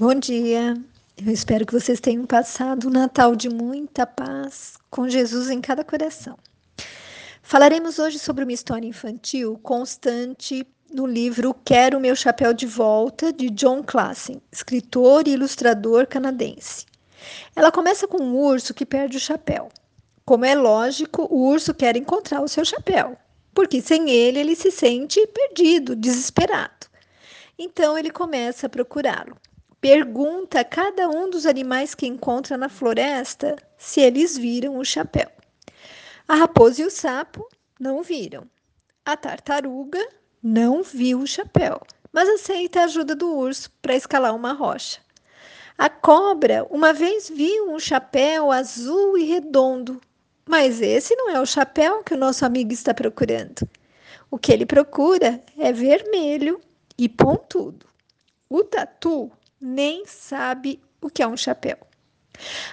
Bom 0.00 0.14
dia. 0.14 0.82
Eu 1.14 1.30
espero 1.30 1.66
que 1.66 1.74
vocês 1.74 2.00
tenham 2.00 2.24
passado 2.24 2.88
um 2.88 2.90
Natal 2.90 3.36
de 3.36 3.50
muita 3.50 4.06
paz, 4.06 4.78
com 4.88 5.06
Jesus 5.06 5.50
em 5.50 5.60
cada 5.60 5.84
coração. 5.84 6.38
Falaremos 7.42 7.98
hoje 7.98 8.18
sobre 8.18 8.42
uma 8.44 8.52
história 8.54 8.88
infantil 8.88 9.60
constante 9.62 10.66
no 10.90 11.06
livro 11.06 11.52
Quero 11.52 12.00
Meu 12.00 12.16
Chapéu 12.16 12.54
de 12.54 12.64
Volta, 12.64 13.30
de 13.30 13.50
John 13.50 13.82
Classen, 13.82 14.40
escritor 14.50 15.28
e 15.28 15.32
ilustrador 15.32 16.06
canadense. 16.06 16.86
Ela 17.54 17.70
começa 17.70 18.08
com 18.08 18.22
um 18.22 18.34
urso 18.38 18.72
que 18.72 18.86
perde 18.86 19.18
o 19.18 19.20
chapéu. 19.20 19.68
Como 20.24 20.46
é 20.46 20.54
lógico, 20.54 21.28
o 21.30 21.46
urso 21.46 21.74
quer 21.74 21.94
encontrar 21.94 22.40
o 22.40 22.48
seu 22.48 22.64
chapéu, 22.64 23.18
porque 23.52 23.82
sem 23.82 24.08
ele 24.08 24.38
ele 24.38 24.56
se 24.56 24.70
sente 24.70 25.20
perdido, 25.26 25.94
desesperado. 25.94 26.88
Então 27.58 27.98
ele 27.98 28.10
começa 28.10 28.66
a 28.66 28.70
procurá-lo 28.70 29.36
pergunta 29.80 30.60
a 30.60 30.64
cada 30.64 31.08
um 31.08 31.30
dos 31.30 31.46
animais 31.46 31.94
que 31.94 32.06
encontra 32.06 32.56
na 32.56 32.68
floresta 32.68 33.56
se 33.78 34.00
eles 34.00 34.36
viram 34.36 34.76
o 34.76 34.84
chapéu. 34.84 35.30
A 36.28 36.34
raposa 36.34 36.82
e 36.82 36.84
o 36.84 36.90
sapo 36.90 37.48
não 37.78 38.02
viram. 38.02 38.46
A 39.04 39.16
tartaruga 39.16 40.06
não 40.42 40.82
viu 40.82 41.20
o 41.20 41.26
chapéu, 41.26 41.80
mas 42.12 42.28
aceita 42.28 42.80
a 42.80 42.84
ajuda 42.84 43.14
do 43.14 43.34
urso 43.34 43.70
para 43.80 43.96
escalar 43.96 44.34
uma 44.34 44.52
rocha. 44.52 45.00
A 45.78 45.88
cobra 45.88 46.66
uma 46.70 46.92
vez 46.92 47.30
viu 47.30 47.72
um 47.72 47.78
chapéu 47.78 48.52
azul 48.52 49.16
e 49.16 49.24
redondo, 49.24 49.98
mas 50.46 50.82
esse 50.82 51.16
não 51.16 51.30
é 51.30 51.40
o 51.40 51.46
chapéu 51.46 52.02
que 52.04 52.12
o 52.12 52.18
nosso 52.18 52.44
amigo 52.44 52.72
está 52.72 52.92
procurando. 52.92 53.66
O 54.30 54.38
que 54.38 54.52
ele 54.52 54.66
procura 54.66 55.40
é 55.58 55.72
vermelho 55.72 56.60
e 56.98 57.08
pontudo. 57.08 57.86
O 58.48 58.62
tatu 58.62 59.32
nem 59.60 60.06
sabe 60.06 60.80
o 61.00 61.10
que 61.10 61.22
é 61.22 61.26
um 61.26 61.36
chapéu. 61.36 61.76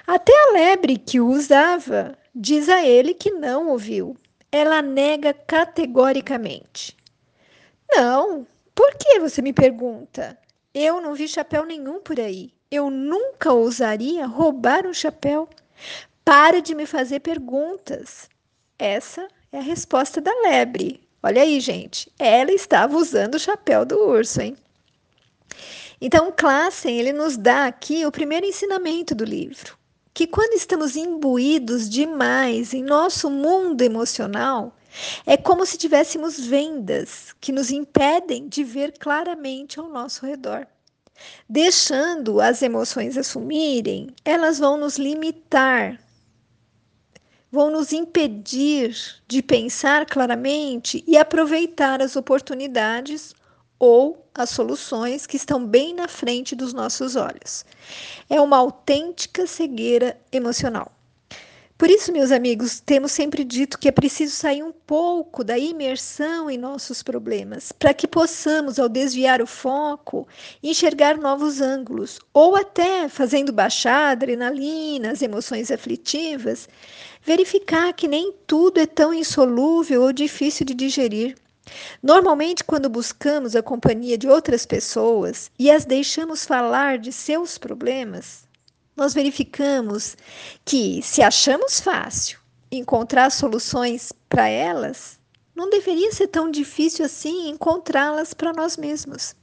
Até 0.06 0.32
a 0.32 0.52
lebre 0.54 0.98
que 0.98 1.20
o 1.20 1.28
usava 1.28 2.18
diz 2.34 2.70
a 2.70 2.86
ele 2.86 3.14
que 3.14 3.32
não 3.32 3.70
ouviu. 3.70 4.16
Ela 4.52 4.82
nega 4.82 5.34
categoricamente. 5.34 6.96
Não, 7.90 8.48
por 8.74 8.96
que 8.96 9.20
você 9.20 9.42
me 9.42 9.52
pergunta? 9.52 10.38
Eu 10.74 11.02
não 11.02 11.14
vi 11.14 11.28
chapéu 11.28 11.66
nenhum 11.66 12.00
por 12.00 12.20
aí. 12.20 12.54
Eu 12.70 12.90
nunca 12.90 13.52
ousaria 13.52 14.26
roubar 14.26 14.86
um 14.86 14.94
chapéu. 14.94 15.50
Para 16.24 16.62
de 16.62 16.76
me 16.76 16.86
fazer 16.86 17.20
perguntas. 17.20 18.30
Essa 18.78 19.28
é 19.52 19.58
a 19.58 19.62
resposta 19.62 20.22
da 20.22 20.32
lebre. 20.42 21.02
Olha 21.24 21.42
aí, 21.42 21.60
gente. 21.60 22.12
Ela 22.20 22.52
estava 22.52 22.96
usando 22.96 23.36
o 23.36 23.40
chapéu 23.40 23.86
do 23.86 23.98
urso, 23.98 24.42
hein? 24.42 24.56
Então, 26.00 26.32
Classen, 26.32 27.00
ele 27.00 27.12
nos 27.12 27.38
dá 27.38 27.66
aqui 27.66 28.06
o 28.06 28.12
primeiro 28.12 28.46
ensinamento 28.46 29.16
do 29.16 29.26
livro, 29.26 29.78
que 30.14 30.28
quando 30.28 30.54
estamos 30.54 30.96
imbuídos 30.96 31.90
demais 31.90 32.74
em 32.74 32.84
nosso 32.84 33.30
mundo 33.30 33.82
emocional, 33.82 34.76
é 35.26 35.36
como 35.36 35.66
se 35.66 35.78
tivéssemos 35.78 36.40
vendas 36.40 37.36
que 37.42 37.52
nos 37.52 37.72
impedem 37.72 38.48
de 38.48 38.64
ver 38.64 38.94
claramente 38.98 39.80
ao 39.80 39.90
nosso 39.90 40.26
redor. 40.26 40.68
Deixando 41.50 42.40
as 42.40 42.62
emoções 42.62 43.18
assumirem, 43.18 44.14
elas 44.24 44.60
vão 44.60 44.78
nos 44.78 44.98
limitar, 44.98 46.00
vão 47.52 47.72
nos 47.72 47.92
impedir 47.92 48.96
de 49.28 49.42
pensar 49.42 50.06
claramente 50.06 51.04
e 51.08 51.18
aproveitar 51.18 52.04
as 52.04 52.16
oportunidades 52.16 53.34
ou 53.80 54.26
as 54.34 54.50
soluções 54.50 55.26
que 55.26 55.38
estão 55.38 55.66
bem 55.66 55.94
na 55.94 56.08
frente 56.08 56.56
dos 56.56 56.74
nossos 56.74 57.16
olhos. 57.16 57.66
É 58.30 58.40
uma 58.40 58.58
autêntica 58.58 59.48
cegueira 59.48 60.18
emocional. 60.32 60.92
Por 61.78 61.92
isso, 61.92 62.12
meus 62.12 62.32
amigos, 62.32 62.80
temos 62.80 63.12
sempre 63.12 63.44
dito 63.44 63.78
que 63.78 63.88
é 63.88 63.92
preciso 63.92 64.36
sair 64.36 64.64
um 64.64 64.72
pouco 64.72 65.44
da 65.44 65.60
imersão 65.60 66.50
em 66.50 66.58
nossos 66.58 67.04
problemas, 67.04 67.72
para 67.72 67.94
que 67.94 68.08
possamos, 68.08 68.80
ao 68.80 68.90
desviar 68.90 69.44
o 69.44 69.46
foco, 69.46 70.28
enxergar 70.64 71.18
novos 71.18 71.62
ângulos, 71.62 72.20
ou 72.34 72.56
até, 72.56 73.08
fazendo 73.08 73.54
baixar 73.54 74.08
a 74.08 74.12
adrenalina, 74.12 75.12
as 75.12 75.22
emoções 75.22 75.70
aflitivas, 75.70 76.68
verificar 77.22 77.94
que 77.94 78.08
nem 78.08 78.34
tudo 78.48 78.80
é 78.80 78.88
tão 78.88 79.14
insolúvel 79.14 80.02
ou 80.02 80.12
difícil 80.12 80.66
de 80.66 80.74
digerir 80.74 81.36
Normalmente, 82.02 82.64
quando 82.64 82.90
buscamos 82.90 83.56
a 83.56 83.64
companhia 83.64 84.18
de 84.18 84.28
outras 84.28 84.66
pessoas 84.66 85.52
e 85.58 85.70
as 85.70 85.86
deixamos 85.86 86.46
falar 86.46 86.98
de 86.98 87.12
seus 87.12 87.58
problemas, 87.58 88.48
nós 88.96 89.14
verificamos 89.14 90.16
que, 90.66 91.02
se 91.04 91.22
achamos 91.22 91.80
fácil 91.80 92.40
encontrar 92.72 93.32
soluções 93.32 94.12
para 94.28 94.48
elas, 94.48 95.20
não 95.56 95.70
deveria 95.70 96.12
ser 96.12 96.28
tão 96.28 96.50
difícil 96.52 97.06
assim 97.06 97.50
encontrá-las 97.50 98.34
para 98.34 98.54
nós 98.54 98.78
mesmos. 98.78 99.36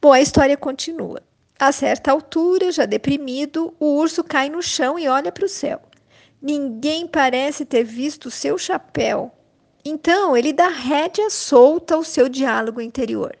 Bom, 0.00 0.12
a 0.12 0.20
história 0.20 0.56
continua. 0.56 1.22
A 1.58 1.70
certa 1.70 2.10
altura, 2.10 2.72
já 2.72 2.86
deprimido, 2.86 3.74
o 3.78 3.94
urso 3.96 4.24
cai 4.24 4.48
no 4.48 4.62
chão 4.62 4.98
e 4.98 5.08
olha 5.08 5.30
para 5.30 5.44
o 5.44 5.48
céu. 5.48 5.80
Ninguém 6.40 7.06
parece 7.06 7.64
ter 7.64 7.84
visto 7.84 8.26
o 8.26 8.30
seu 8.30 8.58
chapéu 8.58 9.32
então, 9.84 10.36
ele 10.36 10.52
dá 10.52 10.68
rédea 10.68 11.28
solta 11.28 11.94
ao 11.94 12.04
seu 12.04 12.28
diálogo 12.28 12.80
interior. 12.80 13.36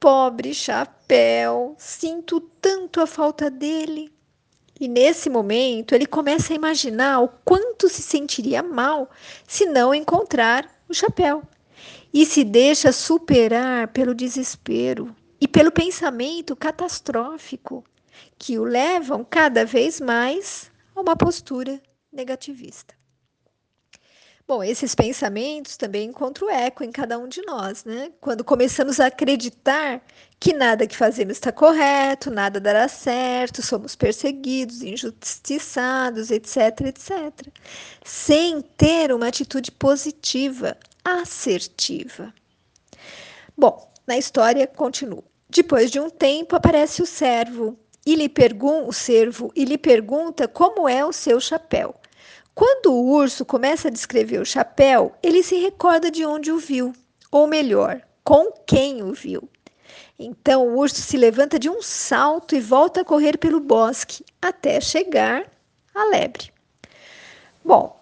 Pobre 0.00 0.54
chapéu, 0.54 1.74
sinto 1.78 2.40
tanto 2.40 3.00
a 3.00 3.06
falta 3.06 3.50
dele. 3.50 4.10
E 4.80 4.88
nesse 4.88 5.28
momento, 5.28 5.94
ele 5.94 6.06
começa 6.06 6.52
a 6.52 6.56
imaginar 6.56 7.20
o 7.20 7.28
quanto 7.28 7.88
se 7.88 8.02
sentiria 8.02 8.62
mal 8.62 9.10
se 9.46 9.66
não 9.66 9.94
encontrar 9.94 10.68
o 10.88 10.94
chapéu. 10.94 11.42
E 12.12 12.24
se 12.26 12.44
deixa 12.44 12.90
superar 12.90 13.88
pelo 13.88 14.14
desespero 14.14 15.14
e 15.40 15.46
pelo 15.46 15.70
pensamento 15.70 16.56
catastrófico 16.56 17.84
que 18.38 18.58
o 18.58 18.64
levam 18.64 19.24
cada 19.24 19.64
vez 19.64 20.00
mais 20.00 20.70
a 20.96 21.00
uma 21.00 21.14
postura 21.14 21.80
negativista. 22.12 23.01
Bom, 24.54 24.62
esses 24.62 24.94
pensamentos 24.94 25.78
também 25.78 26.10
encontram 26.10 26.50
eco 26.50 26.84
em 26.84 26.92
cada 26.92 27.18
um 27.18 27.26
de 27.26 27.40
nós, 27.40 27.86
né? 27.86 28.12
Quando 28.20 28.44
começamos 28.44 29.00
a 29.00 29.06
acreditar 29.06 30.04
que 30.38 30.52
nada 30.52 30.86
que 30.86 30.94
fazemos 30.94 31.38
está 31.38 31.50
correto, 31.50 32.30
nada 32.30 32.60
dará 32.60 32.86
certo, 32.86 33.62
somos 33.62 33.96
perseguidos, 33.96 34.82
injustiçados, 34.82 36.30
etc, 36.30 36.82
etc, 36.82 37.48
sem 38.04 38.60
ter 38.60 39.10
uma 39.10 39.28
atitude 39.28 39.72
positiva, 39.72 40.76
assertiva. 41.02 42.30
Bom, 43.56 43.90
na 44.06 44.18
história 44.18 44.66
continua. 44.66 45.24
Depois 45.48 45.90
de 45.90 45.98
um 45.98 46.10
tempo 46.10 46.54
aparece 46.54 47.00
o 47.00 47.06
servo 47.06 47.74
e 48.04 48.14
lhe 48.14 48.28
pergunta 48.28 48.86
o 48.86 48.92
servo 48.92 49.50
e 49.56 49.64
lhe 49.64 49.78
pergunta 49.78 50.46
como 50.46 50.86
é 50.86 51.02
o 51.02 51.10
seu 51.10 51.40
chapéu. 51.40 52.01
Quando 52.54 52.92
o 52.92 53.10
urso 53.10 53.44
começa 53.44 53.88
a 53.88 53.90
descrever 53.90 54.38
o 54.38 54.44
chapéu, 54.44 55.14
ele 55.22 55.42
se 55.42 55.56
recorda 55.56 56.10
de 56.10 56.24
onde 56.24 56.52
o 56.52 56.58
viu, 56.58 56.92
ou 57.30 57.46
melhor, 57.46 58.02
com 58.22 58.52
quem 58.66 59.02
o 59.02 59.12
viu. 59.12 59.48
Então 60.18 60.68
o 60.68 60.78
urso 60.78 61.00
se 61.00 61.16
levanta 61.16 61.58
de 61.58 61.70
um 61.70 61.80
salto 61.80 62.54
e 62.54 62.60
volta 62.60 63.00
a 63.00 63.04
correr 63.04 63.38
pelo 63.38 63.58
bosque 63.58 64.24
até 64.40 64.80
chegar 64.80 65.50
à 65.94 66.04
lebre. 66.04 66.52
Bom, 67.64 67.98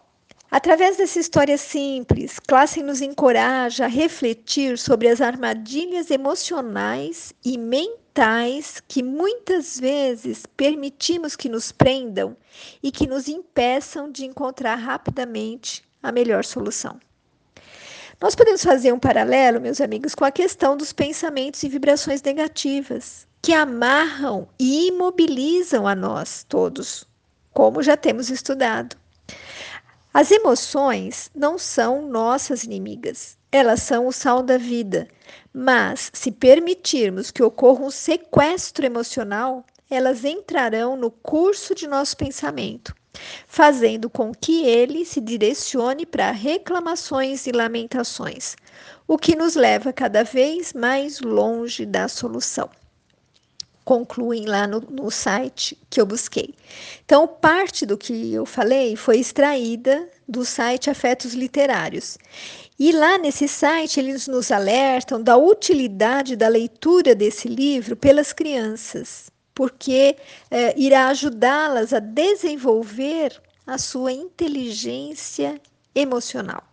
através 0.51 0.97
dessa 0.97 1.21
história 1.21 1.57
simples, 1.57 2.39
Classen 2.41 2.83
nos 2.83 3.01
encoraja 3.01 3.85
a 3.85 3.89
refletir 3.89 4.77
sobre 4.79 5.09
as 5.09 5.21
armadilhas 5.21 6.11
emocionais 6.11 7.33
e 7.45 7.57
mentais 7.57 8.00
mentais 8.11 8.83
que 8.89 9.03
muitas 9.03 9.79
vezes 9.79 10.45
permitimos 10.57 11.37
que 11.37 11.49
nos 11.49 11.71
prendam 11.71 12.37
e 12.83 12.91
que 12.91 13.07
nos 13.07 13.29
impeçam 13.29 14.11
de 14.11 14.25
encontrar 14.25 14.75
rapidamente 14.75 15.85
a 16.03 16.11
melhor 16.11 16.45
solução. 16.45 16.99
Nós 18.21 18.35
podemos 18.35 18.65
fazer 18.65 18.93
um 18.93 18.99
paralelo, 18.99 19.61
meus 19.61 19.81
amigos, 19.81 20.15
com 20.15 20.25
a 20.25 20.31
questão 20.31 20.77
dos 20.77 20.93
pensamentos 20.93 21.63
e 21.63 21.69
vibrações 21.69 22.21
negativas, 22.21 23.27
que 23.41 23.55
amarram 23.55 24.49
e 24.59 24.89
imobilizam 24.89 25.87
a 25.87 25.95
nós 25.95 26.45
todos, 26.49 27.09
como 27.53 27.83
já 27.83 27.97
temos 27.97 28.29
estudado. 28.29 28.97
As 30.13 30.31
emoções 30.33 31.31
não 31.35 31.57
são 31.57 32.07
nossas 32.09 32.65
inimigas, 32.65 33.39
elas 33.53 33.83
são 33.83 34.07
o 34.07 34.13
sal 34.13 34.43
da 34.43 34.57
vida. 34.57 35.09
Mas, 35.53 36.11
se 36.13 36.31
permitirmos 36.31 37.31
que 37.31 37.43
ocorra 37.43 37.85
um 37.85 37.91
sequestro 37.91 38.87
emocional, 38.87 39.65
elas 39.91 40.25
entrarão 40.25 40.97
no 40.97 41.11
curso 41.11 41.75
de 41.75 41.89
nosso 41.89 42.17
pensamento, 42.17 42.95
fazendo 43.47 44.09
com 44.09 44.33
que 44.33 44.65
ele 44.65 45.05
se 45.05 45.21
direcione 45.21 46.07
para 46.07 46.31
reclamações 46.31 47.47
e 47.49 47.53
lamentações, 47.53 48.55
o 49.09 49.19
que 49.19 49.35
nos 49.35 49.57
leva 49.57 49.93
cada 49.93 50.23
vez 50.23 50.73
mais 50.73 51.21
longe 51.21 51.85
da 51.85 52.07
solução. 52.07 52.71
concluem 53.85 54.47
lá 54.47 54.69
no, 54.69 54.81
no 54.81 55.11
site 55.11 55.77
que 55.91 56.01
eu 56.01 56.07
busquei. 56.07 56.55
Então, 57.05 57.27
parte 57.27 57.85
do 57.85 57.99
que 57.99 58.33
eu 58.33 58.47
falei 58.47 58.95
foi 58.95 59.19
extraída 59.19 60.09
do 60.29 60.45
site 60.45 60.89
Afetos 60.89 61.35
Literários. 61.35 62.17
E 62.83 62.93
lá 62.93 63.19
nesse 63.19 63.47
site 63.47 64.01
eles 64.01 64.27
nos 64.27 64.51
alertam 64.51 65.23
da 65.23 65.37
utilidade 65.37 66.35
da 66.35 66.49
leitura 66.49 67.15
desse 67.15 67.47
livro 67.47 67.95
pelas 67.95 68.33
crianças, 68.33 69.31
porque 69.55 70.17
eh, 70.51 70.73
irá 70.79 71.09
ajudá-las 71.09 71.93
a 71.93 71.99
desenvolver 71.99 73.39
a 73.67 73.77
sua 73.77 74.13
inteligência 74.13 75.61
emocional. 75.95 76.65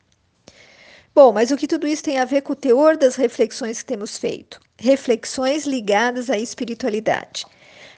Bom, 1.13 1.33
mas 1.33 1.51
o 1.51 1.57
que 1.57 1.68
tudo 1.68 1.86
isso 1.86 2.04
tem 2.04 2.19
a 2.19 2.24
ver 2.25 2.39
com 2.39 2.54
o 2.54 2.56
teor 2.56 2.95
das 2.95 3.18
reflexões 3.18 3.81
que 3.81 3.88
temos 3.88 4.18
feito? 4.18 4.62
Reflexões 4.80 5.65
ligadas 5.65 6.30
à 6.30 6.38
espiritualidade. 6.38 7.45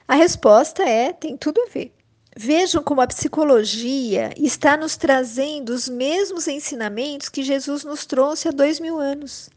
A 0.08 0.16
resposta 0.16 0.82
é: 0.82 1.12
tem 1.12 1.36
tudo 1.36 1.60
a 1.60 1.70
ver. 1.70 1.92
Vejam 2.36 2.82
como 2.82 3.00
a 3.00 3.06
psicologia 3.06 4.32
está 4.36 4.76
nos 4.76 4.96
trazendo 4.96 5.70
os 5.70 5.88
mesmos 5.88 6.46
ensinamentos 6.46 7.28
que 7.28 7.42
Jesus 7.42 7.84
nos 7.84 8.06
trouxe 8.06 8.48
há 8.48 8.52
dois 8.52 8.78
mil 8.78 8.98
anos. 8.98 9.50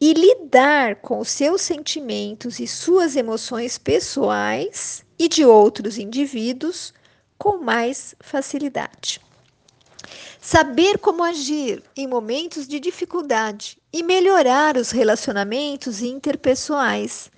e 0.00 0.12
lidar 0.12 0.96
com 0.96 1.18
os 1.18 1.28
seus 1.28 1.62
sentimentos 1.62 2.60
e 2.60 2.66
suas 2.66 3.16
emoções 3.16 3.78
pessoais 3.78 5.04
e 5.18 5.28
de 5.28 5.44
outros 5.44 5.98
indivíduos 5.98 6.92
com 7.38 7.58
mais 7.58 8.14
facilidade. 8.20 9.20
Saber 10.40 10.98
como 10.98 11.24
agir 11.24 11.82
em 11.96 12.06
momentos 12.06 12.68
de 12.68 12.78
dificuldade 12.78 13.78
e 13.92 14.02
melhorar 14.02 14.76
os 14.76 14.90
relacionamentos 14.90 16.02
interpessoais. 16.02 17.30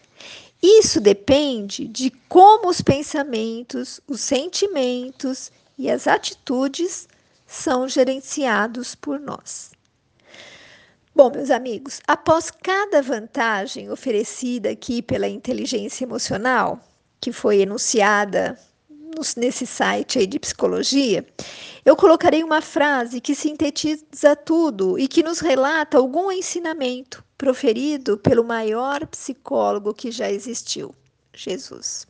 Isso 0.62 1.00
depende 1.00 1.86
de 1.86 2.10
como 2.28 2.68
os 2.68 2.80
pensamentos, 2.80 4.00
os 4.06 4.20
sentimentos 4.20 5.52
e 5.78 5.90
as 5.90 6.06
atitudes 6.06 7.06
são 7.46 7.88
gerenciados 7.88 8.94
por 8.94 9.20
nós. 9.20 9.70
Bom, 11.14 11.30
meus 11.30 11.50
amigos, 11.50 12.00
após 12.06 12.50
cada 12.50 13.00
vantagem 13.00 13.90
oferecida 13.90 14.70
aqui 14.70 15.00
pela 15.00 15.28
inteligência 15.28 16.04
emocional, 16.04 16.80
que 17.20 17.32
foi 17.32 17.60
enunciada 17.60 18.58
nesse 19.36 19.66
site 19.66 20.18
aí 20.18 20.26
de 20.26 20.38
psicologia, 20.38 21.26
eu 21.84 21.96
colocarei 21.96 22.44
uma 22.44 22.60
frase 22.60 23.20
que 23.20 23.34
sintetiza 23.34 24.36
tudo 24.36 24.98
e 24.98 25.08
que 25.08 25.22
nos 25.22 25.40
relata 25.40 25.96
algum 25.96 26.30
ensinamento 26.30 27.24
proferido 27.36 28.18
pelo 28.18 28.44
maior 28.44 29.06
psicólogo 29.06 29.94
que 29.94 30.10
já 30.10 30.30
existiu, 30.30 30.94
Jesus. 31.34 32.06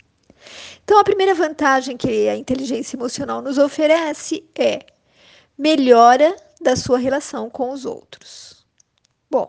Então, 0.85 0.99
a 0.99 1.05
primeira 1.05 1.35
vantagem 1.35 1.97
que 1.97 2.29
a 2.29 2.37
inteligência 2.37 2.97
emocional 2.97 3.43
nos 3.43 3.59
oferece 3.59 4.45
é 4.55 4.81
melhora 5.59 6.37
da 6.61 6.77
sua 6.77 6.99
relação 6.99 7.51
com 7.51 7.71
os 7.71 7.85
outros. 7.85 8.65
Bom, 9.31 9.49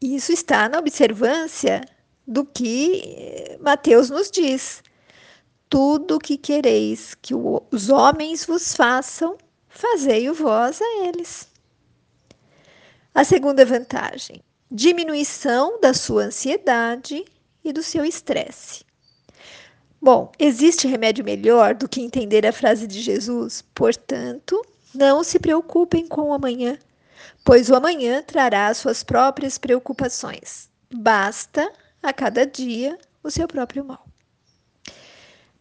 isso 0.00 0.32
está 0.32 0.68
na 0.68 0.78
observância 0.78 1.82
do 2.26 2.44
que 2.44 3.02
eh, 3.04 3.58
Mateus 3.60 4.10
nos 4.10 4.30
diz. 4.30 4.82
Tudo 5.68 6.16
o 6.16 6.18
que 6.18 6.36
quereis 6.36 7.14
que 7.14 7.34
os 7.34 7.88
homens 7.88 8.44
vos 8.44 8.74
façam, 8.74 9.38
fazei-o 9.68 10.34
vós 10.34 10.80
a 10.82 11.06
eles. 11.06 11.48
A 13.14 13.24
segunda 13.24 13.64
vantagem: 13.64 14.42
diminuição 14.74 15.78
da 15.80 15.92
sua 15.92 16.24
ansiedade 16.24 17.22
e 17.62 17.72
do 17.74 17.82
seu 17.82 18.06
estresse. 18.06 18.84
Bom, 20.00 20.32
existe 20.38 20.88
remédio 20.88 21.22
melhor 21.22 21.74
do 21.74 21.86
que 21.86 22.00
entender 22.00 22.46
a 22.46 22.52
frase 22.52 22.86
de 22.86 23.00
Jesus? 23.02 23.62
Portanto, 23.74 24.60
não 24.94 25.22
se 25.22 25.38
preocupem 25.38 26.08
com 26.08 26.30
o 26.30 26.32
amanhã, 26.32 26.78
pois 27.44 27.68
o 27.68 27.74
amanhã 27.74 28.22
trará 28.22 28.72
suas 28.72 29.02
próprias 29.02 29.58
preocupações. 29.58 30.70
Basta 30.92 31.70
a 32.02 32.12
cada 32.12 32.46
dia 32.46 32.98
o 33.22 33.30
seu 33.30 33.46
próprio 33.46 33.84
mal. 33.84 34.06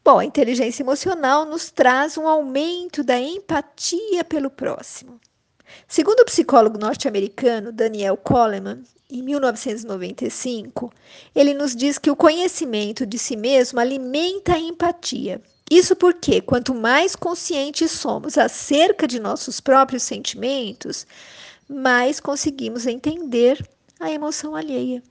Bom, 0.04 0.20
a 0.20 0.26
inteligência 0.26 0.82
emocional 0.82 1.46
nos 1.46 1.70
traz 1.70 2.18
um 2.18 2.28
aumento 2.28 3.04
da 3.04 3.20
empatia 3.20 4.24
pelo 4.24 4.50
próximo. 4.50 5.20
Segundo 5.88 6.22
o 6.22 6.26
psicólogo 6.26 6.78
norte-americano 6.78 7.72
Daniel 7.72 8.18
Coleman, 8.18 8.84
em 9.12 9.22
1995, 9.22 10.92
ele 11.36 11.54
nos 11.54 11.76
diz 11.76 11.98
que 11.98 12.10
o 12.10 12.16
conhecimento 12.16 13.06
de 13.06 13.20
si 13.20 13.36
mesmo 13.36 13.80
alimenta 13.80 14.54
a 14.54 14.60
empatia. 14.60 15.42
Isso 15.70 15.96
porque, 15.96 16.42
quanto 16.42 16.74
mais 16.74 17.16
conscientes 17.16 17.92
somos 17.92 18.38
acerca 18.38 19.08
de 19.08 19.20
nossos 19.20 19.60
próprios 19.60 20.04
sentimentos, 20.04 21.06
mais 21.70 22.20
conseguimos 22.20 22.88
entender 22.88 23.66
a 24.00 24.12
emoção 24.12 24.56
alheia. 24.56 25.04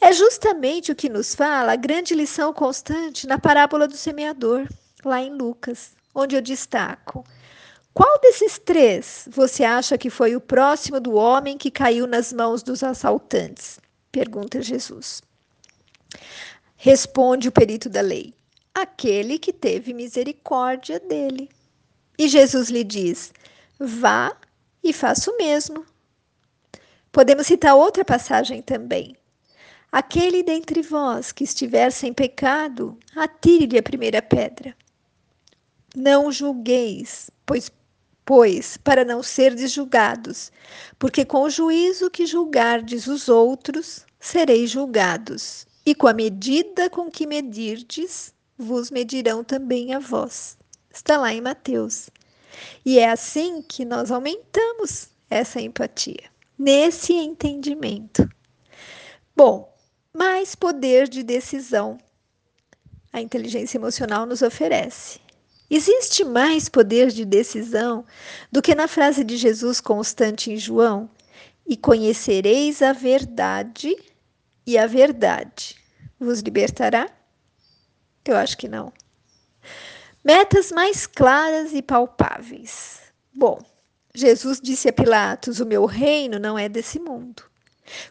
É 0.00 0.12
justamente 0.12 0.90
o 0.90 0.96
que 0.96 1.08
nos 1.08 1.34
fala 1.34 1.72
a 1.72 1.76
grande 1.76 2.14
lição 2.14 2.52
constante 2.52 3.26
na 3.26 3.38
parábola 3.38 3.86
do 3.86 3.96
semeador, 3.96 4.66
lá 5.04 5.20
em 5.20 5.34
Lucas, 5.34 5.90
onde 6.14 6.34
eu 6.36 6.42
destaco. 6.42 7.24
Qual 7.92 8.20
desses 8.20 8.58
três 8.58 9.28
você 9.30 9.64
acha 9.64 9.98
que 9.98 10.10
foi 10.10 10.36
o 10.36 10.40
próximo 10.40 11.00
do 11.00 11.14
homem 11.14 11.58
que 11.58 11.70
caiu 11.70 12.06
nas 12.06 12.32
mãos 12.32 12.62
dos 12.62 12.82
assaltantes? 12.82 13.80
Pergunta 14.12 14.62
Jesus. 14.62 15.22
Responde 16.76 17.48
o 17.48 17.52
perito 17.52 17.88
da 17.88 18.00
lei: 18.00 18.34
aquele 18.74 19.38
que 19.38 19.52
teve 19.52 19.92
misericórdia 19.92 20.98
dele. 21.00 21.48
E 22.18 22.28
Jesus 22.28 22.70
lhe 22.70 22.84
diz: 22.84 23.32
Vá 23.78 24.36
e 24.82 24.92
faça 24.92 25.30
o 25.30 25.36
mesmo. 25.36 25.84
Podemos 27.12 27.46
citar 27.46 27.74
outra 27.74 28.04
passagem 28.04 28.62
também. 28.62 29.16
Aquele 29.90 30.44
dentre 30.44 30.82
vós 30.82 31.32
que 31.32 31.42
estiver 31.42 31.90
sem 31.90 32.12
pecado, 32.12 32.96
atire-lhe 33.16 33.76
a 33.76 33.82
primeira 33.82 34.22
pedra. 34.22 34.76
Não 35.96 36.30
julgueis, 36.30 37.28
pois, 37.44 37.70
pois, 38.30 38.76
para 38.76 39.04
não 39.04 39.24
serdes 39.24 39.72
julgados, 39.72 40.52
porque 41.00 41.24
com 41.24 41.42
o 41.42 41.50
juízo 41.50 42.08
que 42.08 42.26
julgardes 42.26 43.08
os 43.08 43.28
outros, 43.28 44.06
sereis 44.20 44.70
julgados, 44.70 45.66
e 45.84 45.96
com 45.96 46.06
a 46.06 46.12
medida 46.12 46.88
com 46.88 47.10
que 47.10 47.26
medirdes, 47.26 48.32
vos 48.56 48.88
medirão 48.88 49.42
também 49.42 49.94
a 49.94 49.98
vós. 49.98 50.56
Está 50.92 51.18
lá 51.18 51.34
em 51.34 51.40
Mateus. 51.40 52.08
E 52.86 53.00
é 53.00 53.10
assim 53.10 53.62
que 53.62 53.84
nós 53.84 54.12
aumentamos 54.12 55.08
essa 55.28 55.60
empatia, 55.60 56.30
nesse 56.56 57.12
entendimento. 57.12 58.30
Bom, 59.34 59.74
mais 60.16 60.54
poder 60.54 61.08
de 61.08 61.24
decisão 61.24 61.98
a 63.12 63.20
inteligência 63.20 63.76
emocional 63.76 64.24
nos 64.24 64.40
oferece. 64.40 65.18
Existe 65.70 66.24
mais 66.24 66.68
poder 66.68 67.10
de 67.10 67.24
decisão 67.24 68.04
do 68.50 68.60
que 68.60 68.74
na 68.74 68.88
frase 68.88 69.22
de 69.22 69.36
Jesus 69.36 69.80
constante 69.80 70.50
em 70.50 70.56
João: 70.56 71.08
E 71.64 71.76
conhecereis 71.76 72.82
a 72.82 72.92
verdade, 72.92 73.96
e 74.66 74.76
a 74.76 74.86
verdade 74.88 75.76
vos 76.18 76.40
libertará? 76.40 77.08
Eu 78.24 78.36
acho 78.36 78.58
que 78.58 78.68
não. 78.68 78.92
Metas 80.24 80.72
mais 80.72 81.06
claras 81.06 81.72
e 81.72 81.80
palpáveis. 81.80 83.00
Bom, 83.32 83.58
Jesus 84.12 84.60
disse 84.60 84.88
a 84.88 84.92
Pilatos: 84.92 85.60
O 85.60 85.66
meu 85.66 85.86
reino 85.86 86.38
não 86.38 86.58
é 86.58 86.68
desse 86.68 86.98
mundo. 86.98 87.44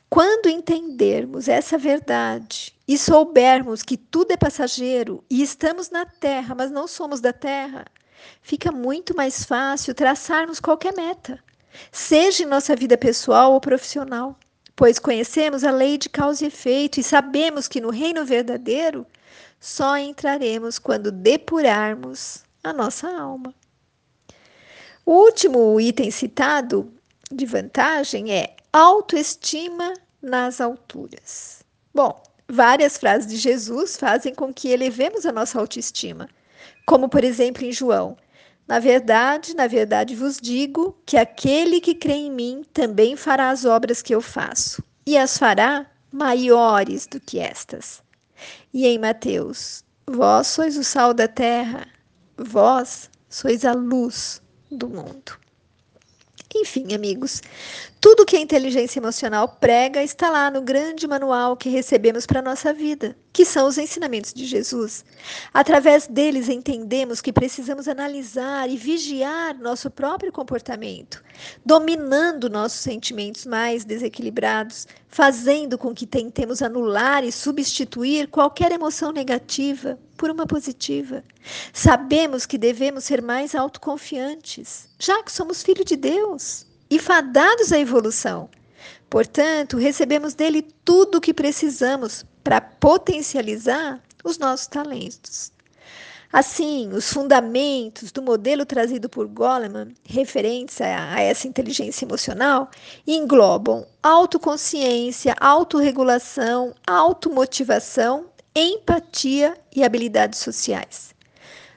Quando 0.09 0.49
entendermos 0.49 1.47
essa 1.47 1.77
verdade 1.77 2.73
e 2.89 2.97
soubermos 2.97 3.83
que 3.83 3.95
tudo 3.95 4.31
é 4.31 4.35
passageiro 4.35 5.23
e 5.29 5.43
estamos 5.43 5.91
na 5.91 6.07
terra, 6.07 6.55
mas 6.55 6.71
não 6.71 6.87
somos 6.87 7.21
da 7.21 7.31
terra, 7.31 7.85
fica 8.41 8.71
muito 8.71 9.15
mais 9.15 9.45
fácil 9.45 9.93
traçarmos 9.93 10.59
qualquer 10.59 10.95
meta, 10.95 11.37
seja 11.91 12.41
em 12.41 12.47
nossa 12.47 12.75
vida 12.75 12.97
pessoal 12.97 13.53
ou 13.53 13.61
profissional, 13.61 14.35
pois 14.75 14.97
conhecemos 14.97 15.63
a 15.63 15.69
lei 15.69 15.99
de 15.99 16.09
causa 16.09 16.43
e 16.43 16.47
efeito 16.47 16.99
e 16.99 17.03
sabemos 17.03 17.67
que 17.67 17.79
no 17.79 17.91
reino 17.91 18.25
verdadeiro 18.25 19.05
só 19.59 19.95
entraremos 19.95 20.79
quando 20.79 21.11
depurarmos 21.11 22.43
a 22.63 22.73
nossa 22.73 23.07
alma. 23.07 23.53
O 25.05 25.13
último 25.13 25.79
item 25.79 26.09
citado 26.09 26.91
de 27.31 27.45
vantagem 27.45 28.31
é 28.31 28.55
autoestima 28.73 29.93
nas 30.23 30.59
alturas. 30.59 31.59
Bom, 31.93 32.28
várias 32.49 32.97
frases 32.97 33.27
de 33.27 33.37
Jesus 33.37 33.95
fazem 33.95 34.33
com 34.33 34.51
que 34.51 34.69
elevemos 34.69 35.25
a 35.25 35.31
nossa 35.31 35.59
autoestima, 35.59 36.27
como 36.85 37.07
por 37.07 37.23
exemplo 37.23 37.63
em 37.63 37.71
João: 37.71 38.17
Na 38.67 38.79
verdade, 38.79 39.55
na 39.55 39.67
verdade 39.67 40.15
vos 40.15 40.37
digo 40.41 40.97
que 41.05 41.15
aquele 41.15 41.79
que 41.79 41.93
crê 41.93 42.13
em 42.13 42.31
mim 42.31 42.65
também 42.73 43.15
fará 43.15 43.51
as 43.51 43.63
obras 43.63 44.01
que 44.01 44.13
eu 44.13 44.21
faço, 44.21 44.83
e 45.05 45.17
as 45.17 45.37
fará 45.37 45.85
maiores 46.11 47.05
do 47.05 47.19
que 47.19 47.37
estas. 47.37 48.01
E 48.73 48.87
em 48.87 48.97
Mateus: 48.97 49.83
Vós 50.07 50.47
sois 50.47 50.75
o 50.75 50.83
sal 50.83 51.13
da 51.13 51.27
terra, 51.27 51.87
vós 52.35 53.09
sois 53.29 53.63
a 53.63 53.73
luz 53.73 54.41
do 54.71 54.89
mundo. 54.89 55.37
Enfim, 56.55 56.95
amigos, 56.95 57.43
tudo 58.01 58.25
que 58.25 58.37
a 58.37 58.39
inteligência 58.39 58.97
emocional 58.97 59.57
prega 59.59 60.01
está 60.01 60.29
lá 60.29 60.49
no 60.49 60.61
grande 60.61 61.05
manual 61.05 61.57
que 61.57 61.67
recebemos 61.67 62.25
para 62.25 62.39
a 62.39 62.43
nossa 62.43 62.73
vida, 62.73 63.13
que 63.33 63.43
são 63.43 63.67
os 63.67 63.77
ensinamentos 63.77 64.33
de 64.33 64.45
Jesus. 64.45 65.03
Através 65.53 66.07
deles 66.07 66.47
entendemos 66.47 67.19
que 67.19 67.33
precisamos 67.33 67.89
analisar 67.89 68.69
e 68.69 68.77
vigiar 68.77 69.59
nosso 69.59 69.91
próprio 69.91 70.31
comportamento, 70.31 71.21
dominando 71.65 72.49
nossos 72.49 72.79
sentimentos 72.79 73.45
mais 73.45 73.83
desequilibrados, 73.83 74.87
fazendo 75.09 75.77
com 75.77 75.93
que 75.93 76.07
tentemos 76.07 76.61
anular 76.61 77.25
e 77.25 77.33
substituir 77.33 78.29
qualquer 78.29 78.71
emoção 78.71 79.11
negativa 79.11 79.99
por 80.15 80.29
uma 80.29 80.47
positiva. 80.47 81.21
Sabemos 81.73 82.45
que 82.45 82.57
devemos 82.57 83.03
ser 83.03 83.21
mais 83.21 83.53
autoconfiantes, 83.55 84.87
já 84.97 85.21
que 85.21 85.33
somos 85.33 85.61
filhos 85.61 85.85
de 85.85 85.97
Deus 85.97 86.68
e 86.89 86.99
fadados 86.99 87.71
à 87.71 87.79
evolução. 87.79 88.49
Portanto, 89.09 89.77
recebemos 89.77 90.33
dele 90.33 90.61
tudo 90.83 91.17
o 91.17 91.21
que 91.21 91.33
precisamos 91.33 92.25
para 92.43 92.61
potencializar 92.61 94.01
os 94.23 94.37
nossos 94.37 94.67
talentos. 94.67 95.51
Assim, 96.31 96.89
os 96.93 97.11
fundamentos 97.11 98.11
do 98.11 98.21
modelo 98.21 98.63
trazido 98.65 99.09
por 99.09 99.27
Goleman, 99.27 99.95
referentes 100.03 100.79
a, 100.79 101.15
a 101.15 101.21
essa 101.21 101.47
inteligência 101.47 102.05
emocional, 102.05 102.69
englobam 103.07 103.85
autoconsciência, 104.03 105.35
autorregulação, 105.39 106.75
automotivação 106.85 108.29
empatia 108.55 109.57
e 109.75 109.83
habilidades 109.83 110.39
sociais. 110.39 111.13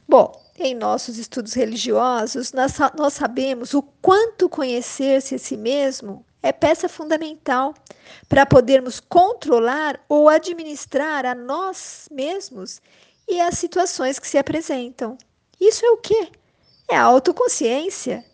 Bom, 0.08 0.41
em 0.64 0.74
nossos 0.74 1.18
estudos 1.18 1.54
religiosos, 1.54 2.52
nós, 2.52 2.76
nós 2.96 3.14
sabemos 3.14 3.74
o 3.74 3.82
quanto 3.82 4.48
conhecer-se 4.48 5.34
a 5.34 5.38
si 5.38 5.56
mesmo 5.56 6.24
é 6.42 6.52
peça 6.52 6.88
fundamental 6.88 7.74
para 8.28 8.44
podermos 8.44 8.98
controlar 8.98 10.00
ou 10.08 10.28
administrar 10.28 11.24
a 11.24 11.34
nós 11.34 12.08
mesmos 12.10 12.80
e 13.28 13.40
as 13.40 13.58
situações 13.58 14.18
que 14.18 14.26
se 14.26 14.38
apresentam. 14.38 15.16
Isso 15.60 15.86
é 15.86 15.90
o 15.90 15.96
que? 15.96 16.32
É 16.88 16.96
a 16.96 17.02
autoconsciência. 17.02 18.24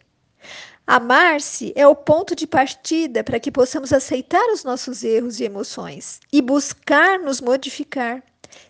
Amar-se 0.86 1.70
é 1.76 1.86
o 1.86 1.94
ponto 1.94 2.34
de 2.34 2.46
partida 2.46 3.22
para 3.22 3.38
que 3.38 3.52
possamos 3.52 3.92
aceitar 3.92 4.50
os 4.50 4.64
nossos 4.64 5.04
erros 5.04 5.38
e 5.38 5.44
emoções 5.44 6.18
e 6.32 6.40
buscar 6.40 7.18
nos 7.18 7.42
modificar, 7.42 8.22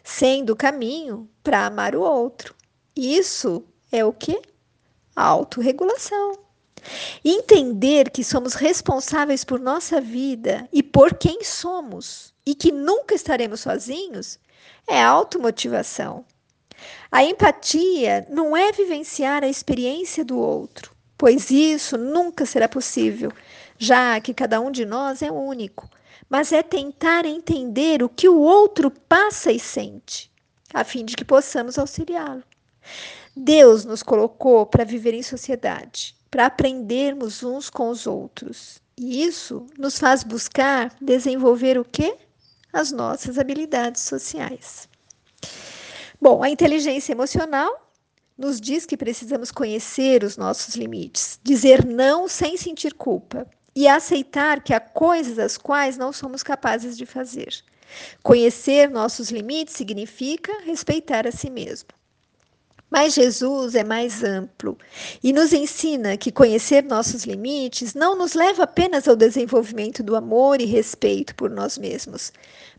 sendo 0.03 0.55
o 0.55 0.57
caminho 0.57 1.31
para 1.45 1.67
amar 1.67 1.95
o 1.95 2.01
outro. 2.01 2.58
Isso 3.01 3.63
é 3.93 4.05
o 4.05 4.13
que? 4.13 4.43
Autorregulação. 5.15 6.37
Entender 7.25 8.11
que 8.11 8.25
somos 8.25 8.55
responsáveis 8.55 9.45
por 9.45 9.61
nossa 9.61 10.01
vida 10.01 10.69
e 10.73 10.83
por 10.83 11.15
quem 11.15 11.45
somos 11.45 12.35
e 12.45 12.57
que 12.57 12.73
nunca 12.73 13.15
estaremos 13.15 13.61
sozinhos 13.61 14.41
é 14.85 15.01
automotivação. 15.01 16.25
A 17.09 17.23
empatia 17.23 18.27
não 18.29 18.57
é 18.57 18.73
vivenciar 18.73 19.45
a 19.45 19.49
experiência 19.49 20.25
do 20.25 20.37
outro, 20.37 20.93
pois 21.17 21.53
isso 21.53 21.97
nunca 21.97 22.45
será 22.45 22.69
possível, 22.69 23.31
já 23.79 24.21
que 24.21 24.35
cada 24.35 24.61
um 24.61 24.73
de 24.73 24.85
nós 24.85 25.23
é 25.23 25.31
único, 25.31 25.89
mas 26.29 26.51
é 26.53 26.65
tentar 26.65 27.25
entender 27.25 28.03
o 28.03 28.09
que 28.09 28.29
o 28.29 28.41
outro 28.41 28.91
passa 28.91 29.53
e 29.53 29.61
sente, 29.61 30.33
a 30.75 30.83
fim 30.83 31.05
de 31.05 31.15
que 31.15 31.25
possamos 31.25 31.79
auxiliá-lo. 31.79 32.43
Deus 33.37 33.85
nos 33.85 34.03
colocou 34.03 34.67
para 34.67 34.85
viver 34.85 35.15
em 35.15 35.23
sociedade, 35.23 36.17
para 36.31 36.47
aprendermos 36.47 37.43
uns 37.43 37.71
com 37.71 37.89
os 37.89 38.07
outros. 38.07 38.81
E 38.97 39.23
isso 39.23 39.67
nos 39.79 39.99
faz 39.99 40.25
buscar 40.25 40.95
desenvolver 41.01 41.79
o 41.79 41.85
quê? 41.85 42.17
As 42.73 42.91
nossas 42.91 43.39
habilidades 43.39 44.03
sociais. 44.03 44.89
Bom, 46.21 46.43
a 46.43 46.51
inteligência 46.51 47.13
emocional 47.13 47.93
nos 48.37 48.61
diz 48.61 48.85
que 48.85 48.97
precisamos 48.97 49.51
conhecer 49.51 50.25
os 50.25 50.37
nossos 50.37 50.75
limites, 50.75 51.39
dizer 51.43 51.85
não 51.85 52.29
sem 52.29 52.57
sentir 52.57 52.95
culpa 52.95 53.47
e 53.75 53.87
aceitar 53.87 54.63
que 54.63 54.75
há 54.75 54.81
coisas 54.81 55.39
as 55.39 55.57
quais 55.57 55.97
não 55.97 56.13
somos 56.13 56.43
capazes 56.43 56.97
de 56.97 57.07
fazer. 57.07 57.63
Conhecer 58.23 58.91
nossos 58.91 59.31
limites 59.31 59.75
significa 59.75 60.53
respeitar 60.63 61.27
a 61.27 61.33
si 61.33 61.49
mesmo. 61.49 61.89
Mas 62.91 63.15
Jesus 63.15 63.75
é 63.75 63.85
mais 63.85 64.25
amplo 64.25 64.79
e 65.23 65.31
nos 65.33 65.53
ensina 65.53 66.17
que 66.17 66.33
conhecer 66.33 66.83
nossos 66.83 67.25
limites 67.25 67.93
não 67.93 68.17
nos 68.17 68.33
leva 68.33 68.63
apenas 68.63 69.07
ao 69.07 69.15
desenvolvimento 69.15 70.03
do 70.03 70.17
amor 70.17 70.61
e 70.61 70.65
respeito 70.65 71.35
por 71.35 71.51
nós 71.51 71.77
mesmos, 71.77 72.33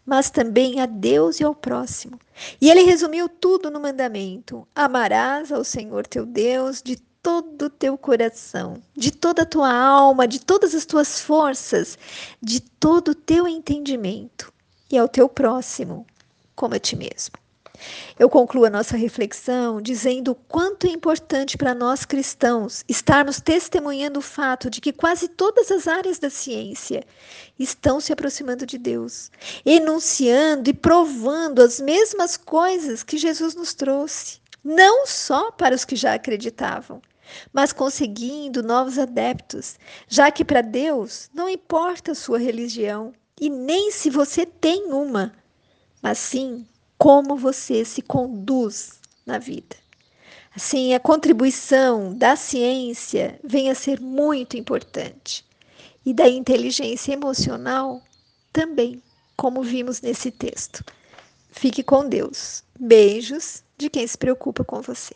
mas 0.04 0.32
também 0.32 0.80
a 0.80 0.88
Deus 0.88 1.40
e 1.40 1.44
ao 1.44 1.54
próximo. 1.54 2.20
E 2.60 2.72
ele 2.72 2.82
resumiu 2.82 3.30
tudo 3.30 3.70
no 3.70 3.80
mandamento: 3.80 4.68
Amarás 4.76 5.52
ao 5.52 5.64
Senhor 5.64 6.08
teu 6.08 6.26
Deus 6.26 6.82
de 6.82 6.96
todo 7.22 7.66
o 7.66 7.70
teu 7.70 7.96
coração, 7.96 8.82
de 8.96 9.12
toda 9.12 9.44
a 9.44 9.46
tua 9.46 9.72
alma, 9.72 10.28
de 10.28 10.40
todas 10.40 10.74
as 10.74 10.86
tuas 10.86 11.20
forças, 11.20 11.98
de 12.42 12.60
todo 12.60 13.10
o 13.10 13.16
teu 13.16 13.48
entendimento, 13.48 14.52
e 14.92 14.98
ao 14.98 15.08
teu 15.08 15.30
próximo 15.30 16.08
como 16.56 16.74
a 16.74 16.80
ti 16.80 16.96
mesmo. 16.96 17.36
Eu 18.18 18.30
concluo 18.30 18.66
a 18.66 18.70
nossa 18.70 18.98
reflexão 18.98 19.82
dizendo 19.82 20.32
o 20.32 20.36
quanto 20.36 20.88
é 20.88 20.90
importante 20.90 21.58
para 21.58 21.74
nós 21.74 22.06
cristãos 22.06 22.84
estarmos 22.88 23.40
testemunhando 23.40 24.20
o 24.20 24.24
fato 24.24 24.70
de 24.70 24.82
que 24.82 24.92
quase 24.92 25.28
todas 25.28 25.72
as 25.72 25.88
áreas 25.88 26.20
da 26.20 26.30
ciência 26.30 27.04
estão 27.58 28.00
se 28.00 28.12
aproximando 28.12 28.66
de 28.66 28.78
Deus, 28.78 29.32
enunciando 29.66 30.70
e 30.70 30.74
provando 30.74 31.62
as 31.62 31.80
mesmas 31.80 32.38
coisas 32.38 33.04
que 33.04 33.18
Jesus 33.18 33.56
nos 33.56 33.74
trouxe, 33.74 34.40
não 34.64 35.06
só 35.06 35.52
para 35.52 35.76
os 35.76 35.86
que 35.86 35.96
já 35.96 36.14
acreditavam, 36.14 37.02
mas 37.54 37.72
conseguindo 37.72 38.64
novos 38.64 38.98
adeptos, 38.98 39.78
já 40.08 40.32
que 40.32 40.44
para 40.44 40.62
Deus 40.62 41.30
não 41.34 41.48
importa 41.48 42.12
a 42.12 42.16
sua 42.16 42.40
religião 42.40 43.14
e 43.40 43.50
nem 43.50 43.92
se 43.92 44.10
você 44.10 44.46
tem 44.46 44.92
uma, 44.92 45.34
mas 46.02 46.18
sim 46.18 46.66
como 47.00 47.38
você 47.38 47.86
se 47.86 48.02
conduz 48.02 49.00
na 49.26 49.40
vida. 49.40 49.78
Assim, 50.54 50.94
a 50.94 51.00
contribuição 51.00 52.14
da 52.14 52.36
ciência 52.36 53.40
vem 53.42 53.70
a 53.70 53.76
ser 53.76 54.02
muito 54.02 54.58
importante 54.58 55.46
e 56.06 56.14
da 56.14 56.28
inteligência 56.28 57.14
emocional 57.14 58.04
também, 58.52 59.02
como 59.38 59.64
vimos 59.64 60.02
nesse 60.02 60.30
texto. 60.30 60.84
Fique 61.50 61.82
com 61.82 62.08
Deus. 62.08 62.66
Beijos 62.78 63.64
de 63.78 63.90
quem 63.90 64.06
se 64.06 64.18
preocupa 64.18 64.66
com 64.66 64.82
você. 64.82 65.16